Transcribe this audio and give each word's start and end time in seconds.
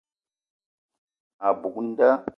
A 1.47 1.47
buk 1.59 1.75
nda. 1.87 2.09